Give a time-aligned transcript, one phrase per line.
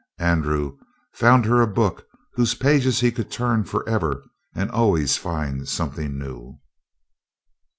[0.17, 0.79] Andrew
[1.13, 4.23] found her a book whose pages he could turn forever
[4.55, 6.57] and always find something new.